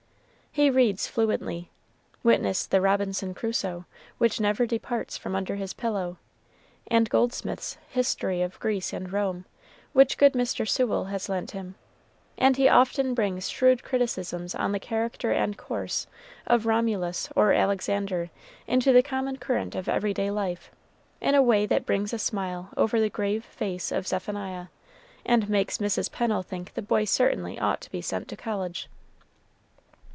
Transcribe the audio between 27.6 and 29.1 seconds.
to be sent to college.